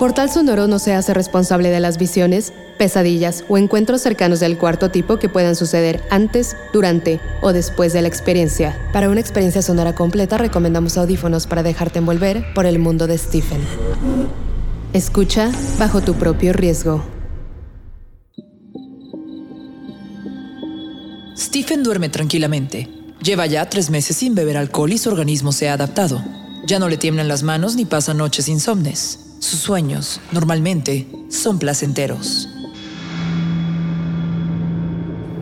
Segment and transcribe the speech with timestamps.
[0.00, 4.90] Portal Sonoro no se hace responsable de las visiones, pesadillas o encuentros cercanos del cuarto
[4.90, 8.80] tipo que puedan suceder antes, durante o después de la experiencia.
[8.94, 13.60] Para una experiencia sonora completa recomendamos audífonos para dejarte envolver por el mundo de Stephen.
[14.94, 17.04] Escucha bajo tu propio riesgo.
[21.36, 22.88] Stephen duerme tranquilamente.
[23.22, 26.24] Lleva ya tres meses sin beber alcohol y su organismo se ha adaptado.
[26.64, 29.26] Ya no le tiemblan las manos ni pasa noches insomnes.
[29.40, 32.46] Sus sueños, normalmente, son placenteros.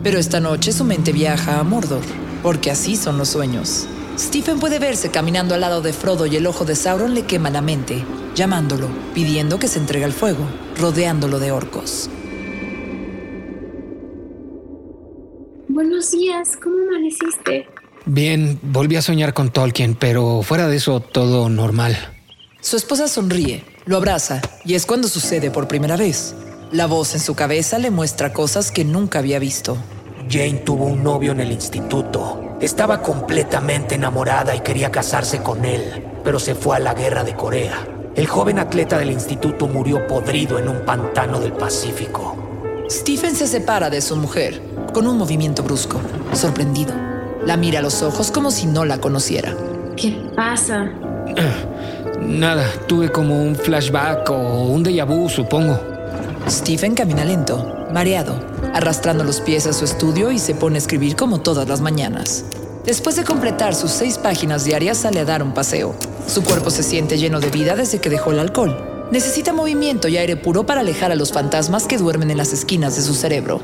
[0.01, 2.01] Pero esta noche su mente viaja a Mordor,
[2.41, 3.87] porque así son los sueños.
[4.17, 7.49] Stephen puede verse caminando al lado de Frodo y el ojo de Sauron le quema
[7.49, 10.47] la mente, llamándolo, pidiendo que se entregue al fuego,
[10.77, 12.09] rodeándolo de orcos.
[15.67, 17.67] Buenos días, ¿cómo amaneciste?
[18.05, 21.97] Bien, volví a soñar con Tolkien, pero fuera de eso todo normal.
[22.61, 26.35] Su esposa sonríe, lo abraza y es cuando sucede por primera vez.
[26.71, 29.77] La voz en su cabeza le muestra cosas que nunca había visto.
[30.29, 32.55] Jane tuvo un novio en el instituto.
[32.61, 37.33] Estaba completamente enamorada y quería casarse con él, pero se fue a la guerra de
[37.33, 37.87] Corea.
[38.15, 42.85] El joven atleta del instituto murió podrido en un pantano del Pacífico.
[42.91, 44.61] Stephen se separa de su mujer
[44.93, 45.99] con un movimiento brusco,
[46.33, 46.93] sorprendido.
[47.43, 49.55] La mira a los ojos como si no la conociera.
[49.97, 50.91] ¿Qué pasa?
[52.21, 55.79] Nada, tuve como un flashback o un déjà vu, supongo.
[56.47, 58.39] Stephen camina lento, mareado,
[58.73, 62.45] arrastrando los pies a su estudio y se pone a escribir como todas las mañanas.
[62.85, 65.95] Después de completar sus seis páginas diarias, sale a dar un paseo.
[66.27, 69.07] Su cuerpo se siente lleno de vida desde que dejó el alcohol.
[69.11, 72.95] Necesita movimiento y aire puro para alejar a los fantasmas que duermen en las esquinas
[72.95, 73.61] de su cerebro.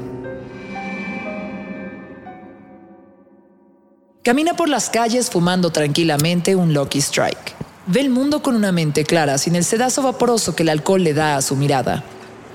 [4.23, 7.64] Camina por las calles fumando tranquilamente un Lucky Strike.
[7.87, 11.13] Ve el mundo con una mente clara, sin el sedazo vaporoso que el alcohol le
[11.13, 12.03] da a su mirada.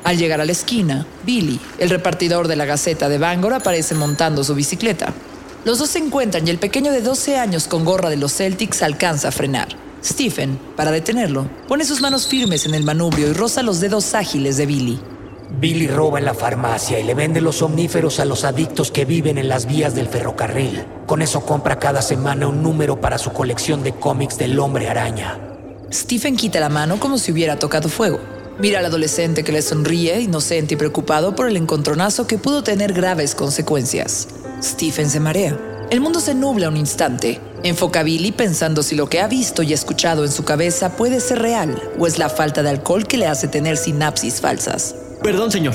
[0.02, 4.42] Al llegar a la esquina, Billy, el repartidor de la Gaceta de Bangor, aparece montando
[4.42, 5.14] su bicicleta.
[5.64, 8.82] Los dos se encuentran y el pequeño de 12 años con gorra de los Celtics
[8.82, 9.68] alcanza a frenar.
[10.04, 14.56] Stephen, para detenerlo, pone sus manos firmes en el manubrio y roza los dedos ágiles
[14.56, 14.98] de Billy.
[15.58, 19.36] Billy roba en la farmacia y le vende los omníferos a los adictos que viven
[19.36, 20.84] en las vías del ferrocarril.
[21.06, 25.38] Con eso compra cada semana un número para su colección de cómics del hombre araña.
[25.92, 28.20] Stephen quita la mano como si hubiera tocado fuego.
[28.60, 32.92] Mira al adolescente que le sonríe, inocente y preocupado por el encontronazo que pudo tener
[32.92, 34.28] graves consecuencias.
[34.62, 35.58] Stephen se marea.
[35.90, 37.40] El mundo se nubla un instante.
[37.64, 41.20] Enfoca a Billy pensando si lo que ha visto y escuchado en su cabeza puede
[41.20, 44.94] ser real o es la falta de alcohol que le hace tener sinapsis falsas.
[45.22, 45.74] Perdón, señor.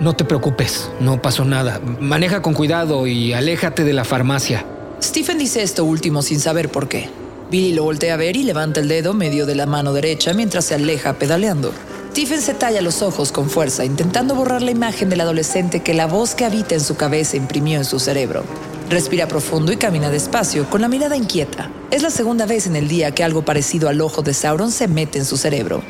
[0.00, 1.80] No te preocupes, no pasó nada.
[2.00, 4.64] Maneja con cuidado y aléjate de la farmacia.
[5.02, 7.08] Stephen dice esto último sin saber por qué.
[7.50, 10.64] Billy lo voltea a ver y levanta el dedo medio de la mano derecha mientras
[10.64, 11.72] se aleja pedaleando.
[12.12, 16.06] Stephen se talla los ojos con fuerza, intentando borrar la imagen del adolescente que la
[16.06, 18.44] voz que habita en su cabeza imprimió en su cerebro.
[18.88, 21.70] Respira profundo y camina despacio, con la mirada inquieta.
[21.90, 24.88] Es la segunda vez en el día que algo parecido al ojo de Sauron se
[24.88, 25.82] mete en su cerebro.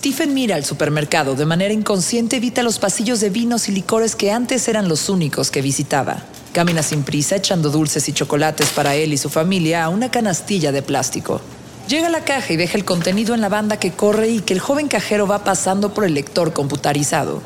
[0.00, 1.34] Stephen mira al supermercado.
[1.34, 5.50] De manera inconsciente evita los pasillos de vinos y licores que antes eran los únicos
[5.50, 6.22] que visitaba.
[6.54, 10.72] Camina sin prisa echando dulces y chocolates para él y su familia a una canastilla
[10.72, 11.42] de plástico.
[11.86, 14.54] Llega a la caja y deja el contenido en la banda que corre y que
[14.54, 17.42] el joven cajero va pasando por el lector computarizado.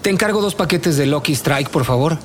[0.00, 2.16] Te encargo dos paquetes de Lucky Strike, por favor.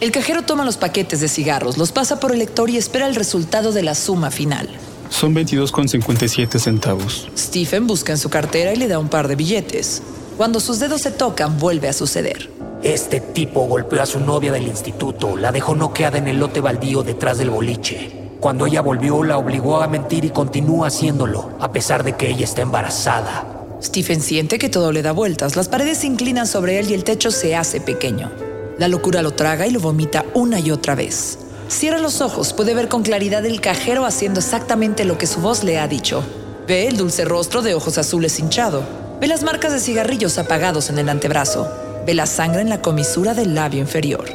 [0.00, 3.16] El cajero toma los paquetes de cigarros, los pasa por el lector y espera el
[3.16, 4.68] resultado de la suma final.
[5.10, 7.28] Son 22,57 centavos.
[7.36, 10.02] Stephen busca en su cartera y le da un par de billetes.
[10.36, 12.50] Cuando sus dedos se tocan, vuelve a suceder.
[12.82, 17.02] Este tipo golpeó a su novia del instituto, la dejó noqueada en el lote baldío
[17.02, 18.12] detrás del boliche.
[18.38, 22.44] Cuando ella volvió, la obligó a mentir y continúa haciéndolo, a pesar de que ella
[22.44, 23.64] está embarazada.
[23.82, 27.04] Stephen siente que todo le da vueltas, las paredes se inclinan sobre él y el
[27.04, 28.30] techo se hace pequeño.
[28.78, 31.38] La locura lo traga y lo vomita una y otra vez.
[31.68, 35.64] Cierra los ojos, puede ver con claridad el cajero haciendo exactamente lo que su voz
[35.64, 36.22] le ha dicho.
[36.66, 38.82] Ve el dulce rostro de ojos azules hinchado.
[39.20, 41.68] Ve las marcas de cigarrillos apagados en el antebrazo.
[42.06, 44.26] Ve la sangre en la comisura del labio inferior.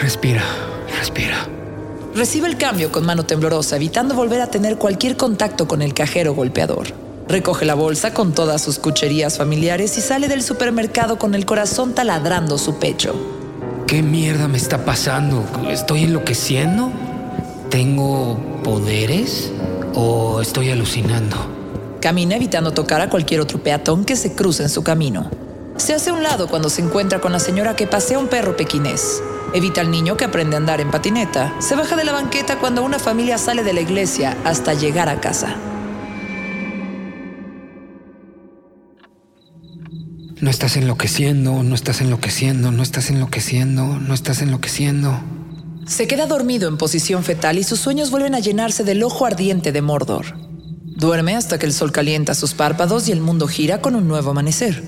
[0.00, 0.42] Respira,
[0.98, 1.48] respira.
[2.14, 6.34] Recibe el cambio con mano temblorosa, evitando volver a tener cualquier contacto con el cajero
[6.34, 6.88] golpeador.
[7.28, 11.94] Recoge la bolsa con todas sus cucherías familiares y sale del supermercado con el corazón
[11.94, 13.43] taladrando su pecho.
[13.86, 15.44] ¿Qué mierda me está pasando?
[15.68, 16.90] ¿Estoy enloqueciendo?
[17.68, 19.52] ¿Tengo poderes?
[19.94, 21.36] ¿O estoy alucinando?
[22.00, 25.30] Camina evitando tocar a cualquier otro peatón que se cruce en su camino.
[25.76, 28.56] Se hace a un lado cuando se encuentra con la señora que pasea un perro
[28.56, 29.22] pequinés.
[29.52, 31.54] Evita al niño que aprende a andar en patineta.
[31.58, 35.20] Se baja de la banqueta cuando una familia sale de la iglesia hasta llegar a
[35.20, 35.56] casa.
[40.44, 45.18] No estás enloqueciendo, no estás enloqueciendo, no estás enloqueciendo, no estás enloqueciendo.
[45.86, 49.72] Se queda dormido en posición fetal y sus sueños vuelven a llenarse del ojo ardiente
[49.72, 50.36] de Mordor.
[50.82, 54.32] Duerme hasta que el sol calienta sus párpados y el mundo gira con un nuevo
[54.32, 54.84] amanecer.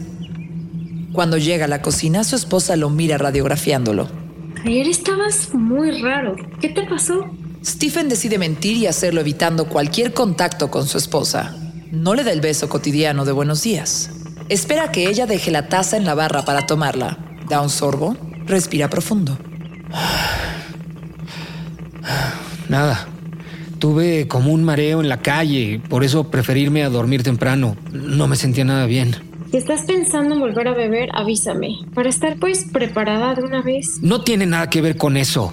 [1.14, 4.10] Cuando llega a la cocina, su esposa lo mira radiografiándolo.
[4.62, 6.36] Ayer estabas muy raro.
[6.60, 7.30] ¿Qué te pasó?
[7.64, 11.56] Stephen decide mentir y hacerlo evitando cualquier contacto con su esposa.
[11.90, 14.10] No le da el beso cotidiano de buenos días.
[14.48, 17.18] Espera que ella deje la taza en la barra para tomarla.
[17.48, 18.16] Da un sorbo,
[18.46, 19.36] respira profundo.
[22.68, 23.08] Nada.
[23.78, 27.76] Tuve como un mareo en la calle, por eso preferirme a dormir temprano.
[27.92, 29.16] No me sentía nada bien.
[29.50, 33.98] Si estás pensando en volver a beber, avísame, para estar pues preparada de una vez.
[34.00, 35.52] No tiene nada que ver con eso.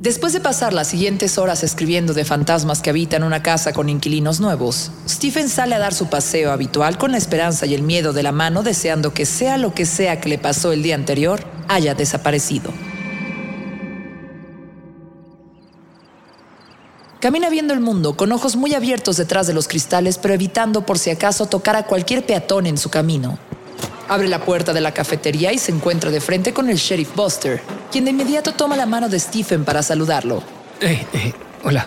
[0.00, 4.40] Después de pasar las siguientes horas escribiendo de fantasmas que habitan una casa con inquilinos
[4.40, 8.22] nuevos, Stephen sale a dar su paseo habitual con la esperanza y el miedo de
[8.22, 11.94] la mano, deseando que sea lo que sea que le pasó el día anterior, haya
[11.94, 12.72] desaparecido.
[17.20, 20.98] Camina viendo el mundo con ojos muy abiertos detrás de los cristales, pero evitando por
[20.98, 23.38] si acaso tocar a cualquier peatón en su camino.
[24.10, 27.62] Abre la puerta de la cafetería y se encuentra de frente con el sheriff Buster,
[27.92, 30.42] quien de inmediato toma la mano de Stephen para saludarlo.
[30.80, 31.86] Eh, eh, hola.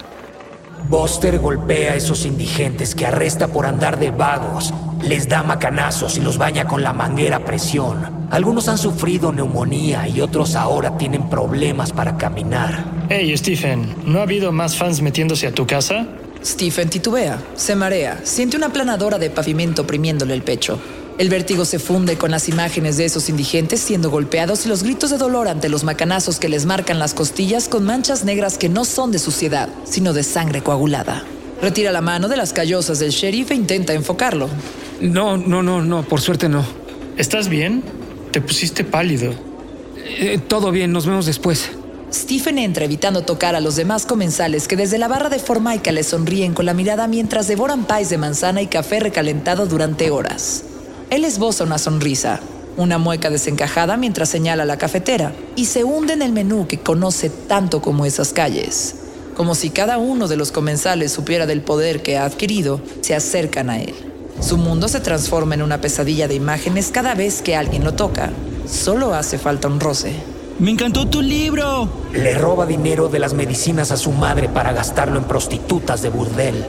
[0.88, 6.22] Buster golpea a esos indigentes que arresta por andar de vagos, les da macanazos y
[6.22, 8.28] los baña con la manguera a presión.
[8.32, 12.86] Algunos han sufrido neumonía y otros ahora tienen problemas para caminar.
[13.10, 16.08] Hey, Stephen, ¿no ha habido más fans metiéndose a tu casa?
[16.42, 20.80] Stephen titubea, se marea, siente una planadora de pavimento oprimiéndole el pecho.
[21.20, 25.12] El vértigo se funde con las imágenes de esos indigentes siendo golpeados y los gritos
[25.12, 28.84] de dolor ante los macanazos que les marcan las costillas con manchas negras que no
[28.84, 31.24] son de suciedad, sino de sangre coagulada.
[31.62, 34.50] Retira la mano de las callosas del sheriff e intenta enfocarlo.
[35.02, 36.66] No, no, no, no, por suerte no.
[37.16, 37.84] ¿Estás bien?
[38.32, 39.36] Te pusiste pálido.
[39.98, 41.70] Eh, todo bien, nos vemos después.
[42.12, 46.04] Stephen entra evitando tocar a los demás comensales que desde la barra de Formaica le
[46.04, 50.64] sonríen con la mirada mientras devoran pies de manzana y café recalentado durante horas.
[51.14, 52.40] Él esboza una sonrisa,
[52.76, 57.30] una mueca desencajada mientras señala la cafetera y se hunde en el menú que conoce
[57.30, 58.96] tanto como esas calles.
[59.36, 63.70] Como si cada uno de los comensales supiera del poder que ha adquirido, se acercan
[63.70, 63.94] a él.
[64.42, 68.32] Su mundo se transforma en una pesadilla de imágenes cada vez que alguien lo toca.
[68.68, 70.16] Solo hace falta un roce.
[70.58, 71.90] ¡Me encantó tu libro!
[72.12, 76.66] Le roba dinero de las medicinas a su madre para gastarlo en prostitutas de burdel.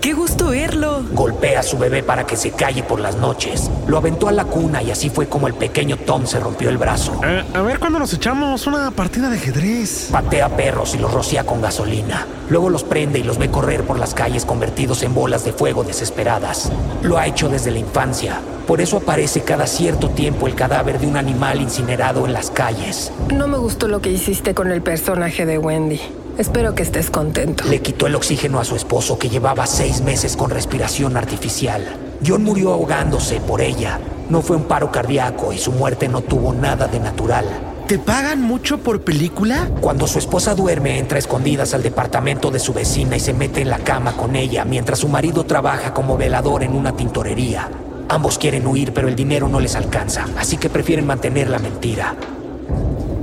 [0.00, 1.04] ¡Qué gusto verlo!
[1.44, 3.70] Golpea a su bebé para que se calle por las noches.
[3.86, 6.78] Lo aventó a la cuna y así fue como el pequeño Tom se rompió el
[6.78, 7.20] brazo.
[7.22, 10.08] Eh, a ver cuándo nos echamos una partida de ajedrez.
[10.10, 12.26] Patea perros y los rocía con gasolina.
[12.48, 15.84] Luego los prende y los ve correr por las calles convertidos en bolas de fuego
[15.84, 16.72] desesperadas.
[17.02, 18.40] Lo ha hecho desde la infancia.
[18.66, 23.12] Por eso aparece cada cierto tiempo el cadáver de un animal incinerado en las calles.
[23.34, 26.00] No me gustó lo que hiciste con el personaje de Wendy.
[26.36, 27.62] Espero que estés contento.
[27.68, 31.84] Le quitó el oxígeno a su esposo que llevaba seis meses con respiración artificial.
[32.26, 34.00] John murió ahogándose por ella.
[34.28, 37.44] No fue un paro cardíaco y su muerte no tuvo nada de natural.
[37.86, 39.70] ¿Te pagan mucho por película?
[39.80, 43.60] Cuando su esposa duerme, entra a escondidas al departamento de su vecina y se mete
[43.60, 47.68] en la cama con ella mientras su marido trabaja como velador en una tintorería.
[48.08, 52.16] Ambos quieren huir, pero el dinero no les alcanza, así que prefieren mantener la mentira.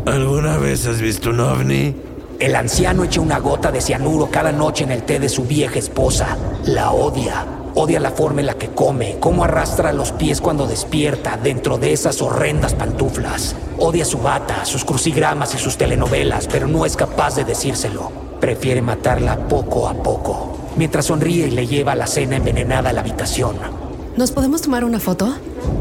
[0.05, 2.10] ¿Alguna vez has visto un ovni?
[2.41, 5.77] El anciano echa una gota de cianuro cada noche en el té de su vieja
[5.77, 6.35] esposa.
[6.65, 7.45] La odia.
[7.75, 11.93] Odia la forma en la que come, cómo arrastra los pies cuando despierta dentro de
[11.93, 13.55] esas horrendas pantuflas.
[13.77, 18.11] Odia su bata, sus crucigramas y sus telenovelas, pero no es capaz de decírselo.
[18.39, 23.01] Prefiere matarla poco a poco, mientras sonríe y le lleva la cena envenenada a la
[23.01, 23.80] habitación.
[24.17, 25.33] ¿Nos podemos tomar una foto?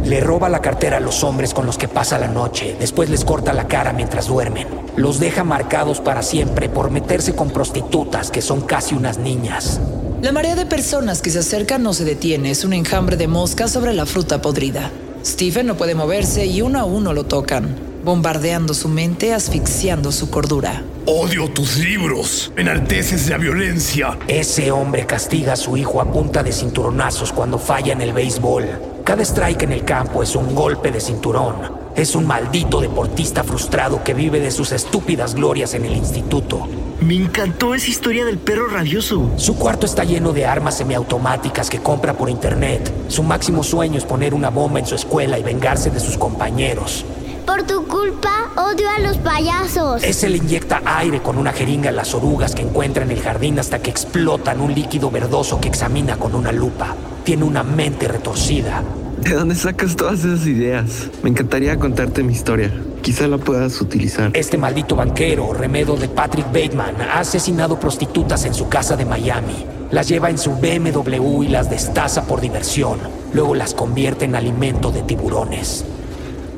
[0.05, 3.25] Le roba la cartera a los hombres con los que pasa la noche, después les
[3.25, 4.69] corta la cara mientras duermen.
[4.97, 9.81] Los deja marcados para siempre por meterse con prostitutas que son casi unas niñas.
[10.23, 13.73] La marea de personas que se acercan no se detiene, es un enjambre de moscas
[13.73, 14.91] sobre la fruta podrida.
[15.25, 20.30] Stephen no puede moverse y uno a uno lo tocan, bombardeando su mente, asfixiando su
[20.30, 20.83] cordura.
[21.07, 22.52] Odio tus libros.
[22.57, 24.19] Enalteces la violencia.
[24.28, 28.66] Ese hombre castiga a su hijo a punta de cinturonazos cuando falla en el béisbol.
[29.04, 31.80] Cada strike en el campo es un golpe de cinturón.
[31.97, 36.69] Es un maldito deportista frustrado que vive de sus estúpidas glorias en el instituto.
[37.00, 39.30] Me encantó esa historia del perro rabioso.
[39.37, 42.92] Su cuarto está lleno de armas semiautomáticas que compra por internet.
[43.09, 47.04] Su máximo sueño es poner una bomba en su escuela y vengarse de sus compañeros.
[47.50, 50.04] Por tu culpa, odio a los payasos.
[50.04, 53.59] Ese le inyecta aire con una jeringa a las orugas que encuentra en el jardín
[53.59, 56.95] hasta que explotan un líquido verdoso que examina con una lupa.
[57.25, 58.85] Tiene una mente retorcida.
[59.19, 61.09] ¿De dónde sacas todas esas ideas?
[61.25, 62.73] Me encantaría contarte mi historia.
[63.02, 64.30] Quizá la puedas utilizar.
[64.35, 69.66] Este maldito banquero, remedo de Patrick Bateman, ha asesinado prostitutas en su casa de Miami.
[69.90, 73.00] Las lleva en su BMW y las destaza por diversión.
[73.35, 75.85] Luego las convierte en alimento de tiburones.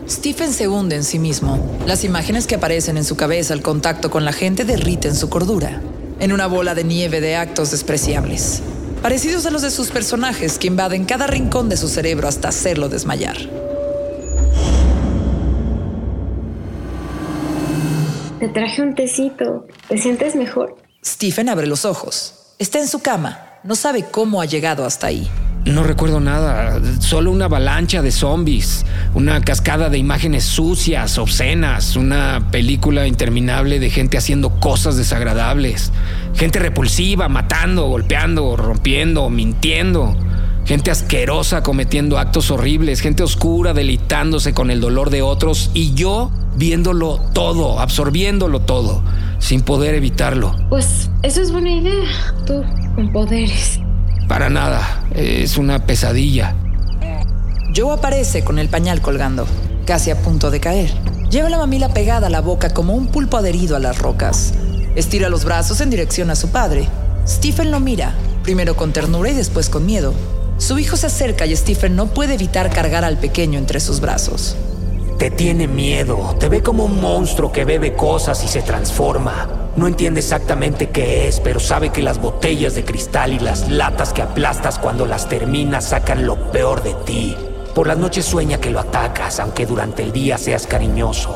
[0.09, 1.59] Stephen se hunde en sí mismo.
[1.87, 5.81] Las imágenes que aparecen en su cabeza al contacto con la gente derriten su cordura,
[6.19, 8.63] en una bola de nieve de actos despreciables,
[9.01, 12.89] parecidos a los de sus personajes que invaden cada rincón de su cerebro hasta hacerlo
[12.89, 13.37] desmayar.
[18.41, 19.67] Te traje un tecito.
[19.89, 20.77] ¿Te sientes mejor?
[21.05, 22.55] Stephen abre los ojos.
[22.59, 23.61] Está en su cama.
[23.63, 25.31] No sabe cómo ha llegado hasta ahí.
[25.65, 32.49] No recuerdo nada, solo una avalancha de zombies, una cascada de imágenes sucias, obscenas, una
[32.51, 35.93] película interminable de gente haciendo cosas desagradables,
[36.35, 40.17] gente repulsiva, matando, golpeando, rompiendo, mintiendo,
[40.65, 45.71] gente asquerosa cometiendo actos horribles, gente oscura deleitándose con el dolor de otros.
[45.75, 49.05] Y yo viéndolo todo, absorbiéndolo todo,
[49.39, 50.57] sin poder evitarlo.
[50.71, 52.65] Pues eso es buena idea, tú
[52.97, 53.81] con poderes.
[54.29, 56.55] Para nada, es una pesadilla.
[57.75, 59.47] Joe aparece con el pañal colgando,
[59.87, 60.93] casi a punto de caer.
[61.31, 64.53] Lleva la mamila pegada a la boca como un pulpo adherido a las rocas.
[64.95, 66.87] Estira los brazos en dirección a su padre.
[67.27, 70.13] Stephen lo mira, primero con ternura y después con miedo.
[70.59, 74.57] Su hijo se acerca y Stephen no puede evitar cargar al pequeño entre sus brazos.
[75.23, 79.71] Te tiene miedo, te ve como un monstruo que bebe cosas y se transforma.
[79.77, 84.13] No entiende exactamente qué es, pero sabe que las botellas de cristal y las latas
[84.13, 87.37] que aplastas cuando las terminas sacan lo peor de ti.
[87.73, 91.33] Por las noches sueña que lo atacas, aunque durante el día seas cariñoso.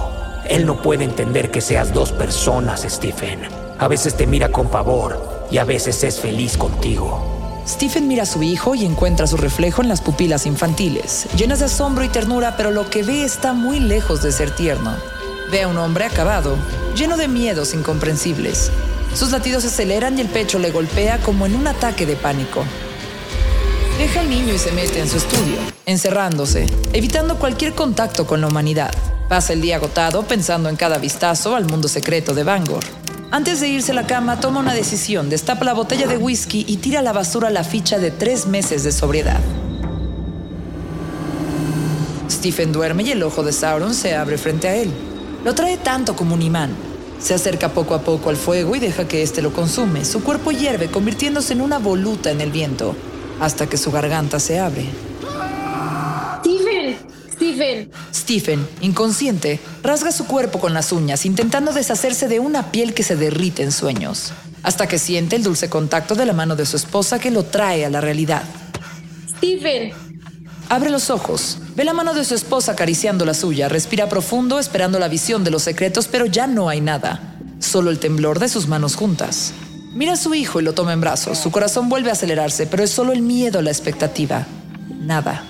[0.49, 3.43] Él no puede entender que seas dos personas, Stephen.
[3.79, 7.36] A veces te mira con favor y a veces es feliz contigo.
[7.69, 11.65] Stephen mira a su hijo y encuentra su reflejo en las pupilas infantiles, llenas de
[11.65, 14.95] asombro y ternura, pero lo que ve está muy lejos de ser tierno.
[15.51, 16.57] Ve a un hombre acabado,
[16.97, 18.71] lleno de miedos incomprensibles.
[19.15, 22.65] Sus latidos se aceleran y el pecho le golpea como en un ataque de pánico.
[23.99, 25.57] Deja al niño y se mete en su estudio,
[25.87, 28.95] encerrándose, evitando cualquier contacto con la humanidad.
[29.29, 32.85] Pasa el día agotado pensando en cada vistazo al mundo secreto de Bangor.
[33.31, 36.77] Antes de irse a la cama, toma una decisión, destapa la botella de whisky y
[36.77, 39.41] tira a la basura la ficha de tres meses de sobriedad.
[42.31, 44.91] Stephen duerme y el ojo de Sauron se abre frente a él.
[45.45, 46.71] Lo trae tanto como un imán.
[47.19, 50.05] Se acerca poco a poco al fuego y deja que éste lo consume.
[50.05, 52.95] Su cuerpo hierve, convirtiéndose en una voluta en el viento,
[53.41, 54.87] hasta que su garganta se abre.
[58.13, 58.67] ¡Stephen!
[58.81, 63.63] Inconsciente, rasga su cuerpo con las uñas, intentando deshacerse de una piel que se derrite
[63.63, 67.31] en sueños, hasta que siente el dulce contacto de la mano de su esposa que
[67.31, 68.43] lo trae a la realidad.
[69.37, 69.93] ¡Stephen!
[70.69, 74.99] Abre los ojos, ve la mano de su esposa acariciando la suya, respira profundo esperando
[74.99, 78.67] la visión de los secretos, pero ya no hay nada, solo el temblor de sus
[78.67, 79.53] manos juntas.
[79.95, 82.83] Mira a su hijo y lo toma en brazos, su corazón vuelve a acelerarse, pero
[82.83, 84.47] es solo el miedo a la expectativa.
[84.99, 85.45] Nada.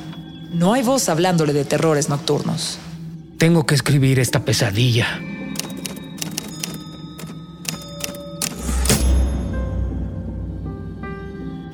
[0.50, 2.78] No hay voz hablándole de terrores nocturnos.
[3.38, 5.20] Tengo que escribir esta pesadilla.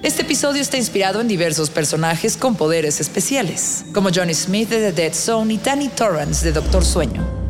[0.02, 4.92] Este episodio está inspirado en diversos personajes con poderes especiales, como Johnny Smith de The
[4.92, 7.41] Dead Zone y Danny Torrance de Doctor Sueño.